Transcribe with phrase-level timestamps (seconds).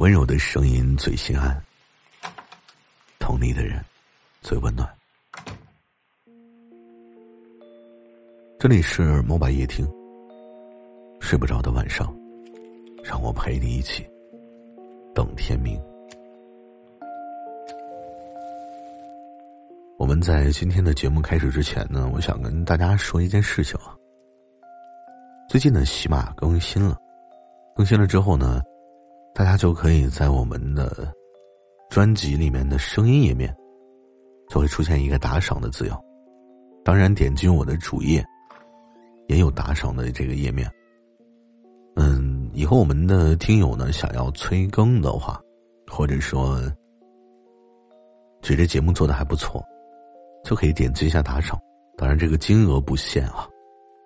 [0.00, 1.62] 温柔的声音最心安，
[3.18, 3.84] 懂你的人
[4.40, 4.88] 最温暖。
[8.58, 9.86] 这里是摩拜夜听。
[11.20, 12.10] 睡不着的晚上，
[13.04, 14.08] 让我陪你一起
[15.14, 15.78] 等天明。
[19.98, 23.94] 我们在今天的节目开始之前呢，我想跟大家说一件事情啊。
[25.46, 26.96] 最近呢，喜马更新了，
[27.76, 28.62] 更新了之后呢。
[29.40, 31.10] 大家就可以在我们的
[31.88, 33.50] 专辑里面的声音页面，
[34.50, 35.98] 就会出现一个打赏的字样。
[36.84, 38.22] 当然，点击我的主页
[39.28, 40.70] 也有打赏的这个页面。
[41.96, 45.40] 嗯，以后我们的听友呢想要催更的话，
[45.90, 46.60] 或者说
[48.42, 49.64] 觉得节目做的还不错，
[50.44, 51.58] 就可以点击一下打赏。
[51.96, 53.48] 当然，这个金额不限啊，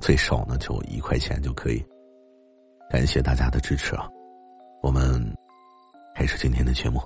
[0.01, 1.85] 最少呢就一块钱就可以。
[2.89, 4.09] 感谢大家的支持啊！
[4.85, 5.19] 我们
[6.15, 7.01] 开始今天的节目。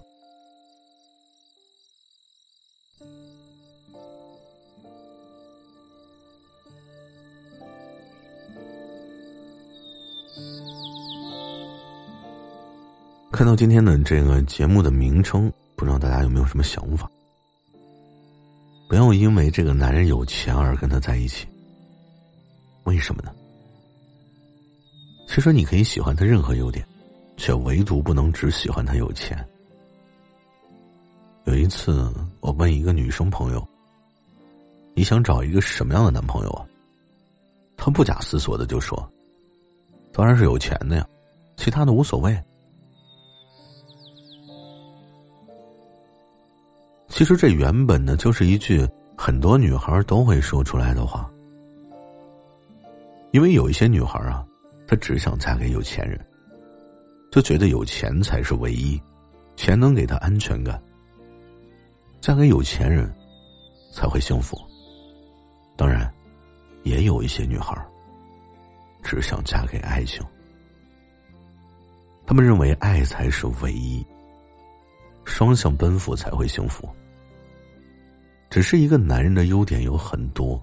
[13.30, 17.08] 看到今天的这个节目的名称，不知道大家有没有什么想法？
[18.88, 21.46] 不要因为这个男人有钱而跟他在一起。
[22.82, 23.32] 为什么呢？
[25.28, 26.84] 其实你可以喜欢他任何优点。
[27.38, 29.42] 却唯独不能只喜欢他有钱。
[31.44, 33.66] 有一次，我问一个女生朋友
[34.92, 36.66] ：“你想找一个什么样的男朋友啊？”
[37.78, 39.10] 她不假思索的就说
[40.12, 41.08] ：“当然是有钱的呀，
[41.56, 42.36] 其他的无所谓。”
[47.08, 48.86] 其实这原本呢，就是一句
[49.16, 51.30] 很多女孩都会说出来的话，
[53.30, 54.44] 因为有一些女孩啊，
[54.86, 56.20] 她只想嫁给有钱人。
[57.30, 59.00] 就觉得有钱才是唯一，
[59.56, 60.80] 钱能给她安全感。
[62.20, 63.12] 嫁给有钱人，
[63.92, 64.58] 才会幸福。
[65.76, 66.12] 当然，
[66.82, 67.76] 也有一些女孩
[69.02, 70.20] 只想嫁给爱情。
[72.26, 74.04] 他们认为爱才是唯一，
[75.24, 76.88] 双向奔赴才会幸福。
[78.50, 80.60] 只是一个男人的优点有很多，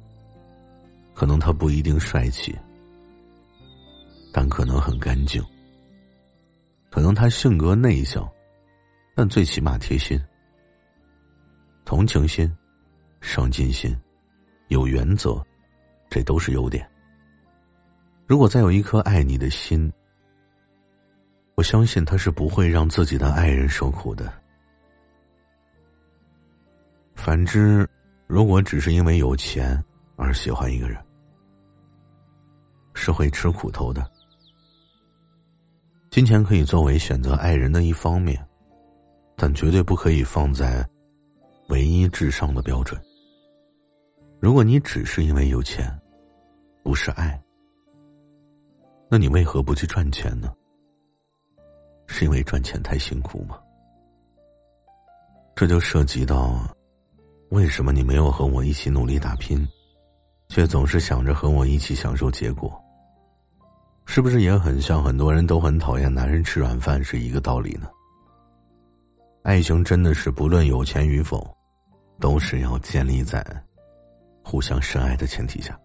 [1.13, 2.53] 可能他不一定帅气，
[4.33, 5.43] 但可能很干净。
[6.89, 8.27] 可能他性格内向，
[9.15, 10.19] 但最起码贴心、
[11.83, 12.51] 同情心、
[13.21, 13.95] 上进心、
[14.69, 15.43] 有原则，
[16.09, 16.89] 这都是优点。
[18.25, 19.91] 如果再有一颗爱你的心，
[21.55, 24.33] 我相信他是不会让自己的爱人受苦的。
[27.13, 27.87] 反之，
[28.27, 29.81] 如果只是因为有钱
[30.15, 30.97] 而喜欢一个人，
[32.93, 34.09] 是会吃苦头的。
[36.15, 38.41] 金钱可以作为选择爱人的一方面，
[39.35, 40.81] 但绝对不可以放在
[41.67, 42.97] 唯一至上的标准。
[44.39, 45.93] 如果你只是因为有钱，
[46.85, 47.37] 不是爱，
[49.09, 50.53] 那你为何不去赚钱呢？
[52.07, 53.59] 是因为赚钱太辛苦吗？
[55.53, 56.65] 这就涉及到，
[57.49, 59.67] 为什么你没有和我一起努力打拼，
[60.47, 62.71] 却总是想着和我一起享受结果？
[64.05, 67.89] 是不是也很像很多人都很讨厌男人吃软饭是一个道理呢？
[69.43, 71.45] 爱情真的是不论有钱与否，
[72.19, 73.45] 都是要建立在
[74.43, 75.77] 互相深爱的前提下。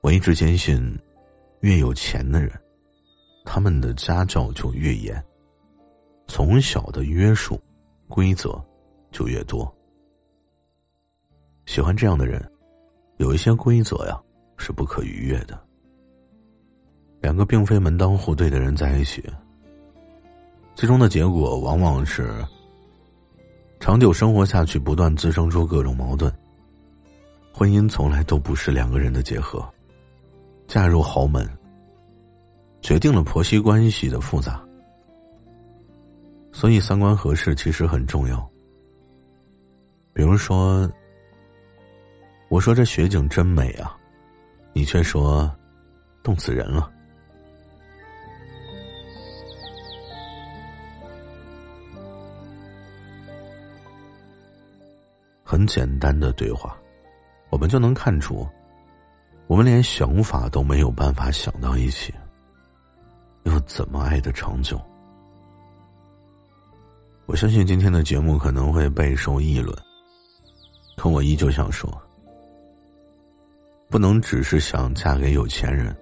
[0.00, 0.96] 我一直坚信，
[1.60, 2.52] 越有钱的人，
[3.44, 5.20] 他们的家教就越严，
[6.28, 7.60] 从小的约束、
[8.08, 8.62] 规则
[9.10, 9.74] 就越多。
[11.64, 12.40] 喜欢这样的人。
[13.18, 14.20] 有一些规则呀
[14.58, 15.58] 是不可逾越的。
[17.20, 19.24] 两个并非门当户对的人在一起，
[20.74, 22.44] 最终的结果往往是
[23.80, 26.32] 长久生活下去，不断滋生出各种矛盾。
[27.52, 29.66] 婚姻从来都不是两个人的结合。
[30.68, 31.48] 嫁入豪门，
[32.82, 34.62] 决定了婆媳关系的复杂。
[36.52, 38.46] 所以三观合适其实很重要。
[40.12, 40.86] 比如说。
[42.48, 43.96] 我说这雪景真美啊，
[44.72, 45.50] 你却说
[46.22, 46.90] 冻死人了。
[55.42, 56.76] 很简单的对话，
[57.50, 58.46] 我们就能看出，
[59.46, 62.14] 我们连想法都没有办法想到一起，
[63.44, 64.80] 又怎么爱的长久？
[67.26, 69.76] 我相信今天的节目可能会备受议论，
[70.96, 72.05] 可我依旧想说。
[73.88, 75.96] 不能只是想嫁给有钱人，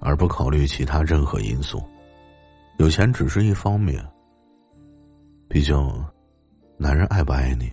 [0.00, 1.82] 而不考虑其他任何因素。
[2.78, 4.04] 有钱只是一方面。
[5.48, 5.76] 毕竟，
[6.78, 7.70] 男人爱不爱你，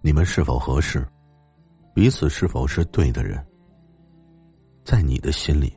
[0.00, 1.06] 你们是否合适，
[1.94, 3.44] 彼此是否是对的人，
[4.84, 5.72] 在你的心里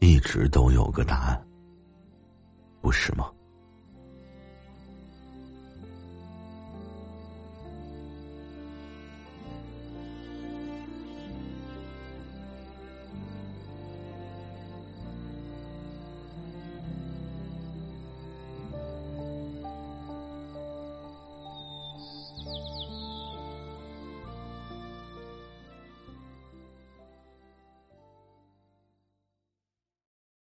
[0.00, 1.46] 一直都有个答案，
[2.80, 3.30] 不是吗？